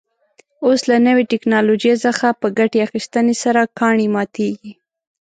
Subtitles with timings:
[0.65, 4.73] اوس له نوې تکنالوژۍ څخه په ګټې اخیستنې سره کاڼي ماتېږي.